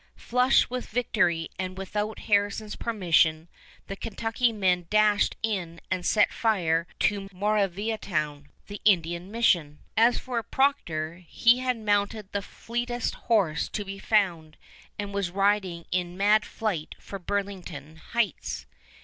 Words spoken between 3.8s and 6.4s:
the Kentucky men dashed in and set